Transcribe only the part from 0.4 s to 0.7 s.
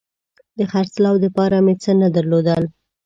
د